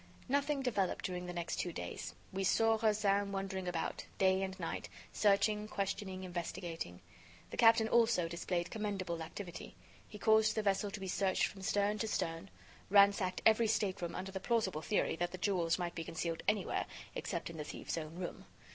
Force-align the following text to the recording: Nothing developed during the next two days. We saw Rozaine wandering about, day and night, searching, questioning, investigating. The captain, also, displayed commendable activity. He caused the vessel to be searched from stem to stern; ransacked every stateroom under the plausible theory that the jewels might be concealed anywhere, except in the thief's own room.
Nothing 0.27 0.63
developed 0.63 1.05
during 1.05 1.27
the 1.27 1.31
next 1.31 1.57
two 1.57 1.71
days. 1.71 2.15
We 2.33 2.43
saw 2.43 2.79
Rozaine 2.81 3.31
wandering 3.31 3.67
about, 3.67 4.03
day 4.17 4.41
and 4.41 4.59
night, 4.59 4.89
searching, 5.13 5.67
questioning, 5.67 6.23
investigating. 6.23 7.01
The 7.51 7.57
captain, 7.57 7.87
also, 7.87 8.27
displayed 8.27 8.71
commendable 8.71 9.21
activity. 9.21 9.75
He 10.09 10.17
caused 10.17 10.55
the 10.55 10.63
vessel 10.63 10.89
to 10.89 10.99
be 10.99 11.07
searched 11.07 11.45
from 11.45 11.61
stem 11.61 11.99
to 11.99 12.07
stern; 12.07 12.49
ransacked 12.89 13.43
every 13.45 13.67
stateroom 13.67 14.15
under 14.15 14.31
the 14.31 14.39
plausible 14.39 14.81
theory 14.81 15.15
that 15.17 15.31
the 15.33 15.37
jewels 15.37 15.77
might 15.77 15.93
be 15.93 16.03
concealed 16.03 16.41
anywhere, 16.47 16.87
except 17.13 17.51
in 17.51 17.57
the 17.57 17.63
thief's 17.63 17.95
own 17.99 18.15
room. 18.15 18.47